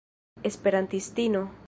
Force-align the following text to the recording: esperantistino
esperantistino 0.41 1.51